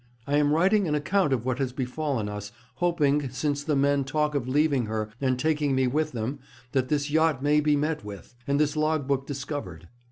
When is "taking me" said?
5.37-5.85